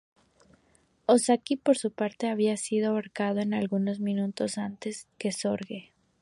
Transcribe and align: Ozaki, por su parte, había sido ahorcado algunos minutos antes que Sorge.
Ozaki, 1.05 1.57
por 1.57 1.77
su 1.77 1.91
parte, 1.91 2.27
había 2.27 2.57
sido 2.57 2.89
ahorcado 2.89 3.41
algunos 3.51 3.99
minutos 3.99 4.57
antes 4.57 5.07
que 5.19 5.31
Sorge. 5.31 5.91